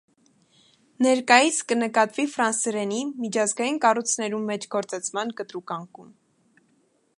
[1.05, 6.13] Ներկայիս, կը նկատուի ֆրանսերէնի՝ միջազգային կառոյցներուն մէջ գործածման կտրուկ անկում։